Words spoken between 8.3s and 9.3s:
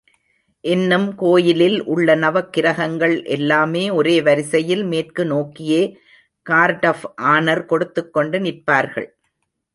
நிற்பார்கள்.